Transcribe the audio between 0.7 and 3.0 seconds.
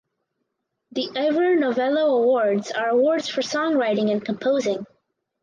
The Ivor Novello Awards are